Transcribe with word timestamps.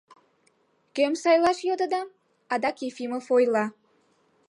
Кӧм 0.95 1.13
сайлаш 1.21 1.57
йодыда?— 1.67 2.01
адак 2.53 2.77
Ефимов 2.87 3.25
ойла. 3.35 3.65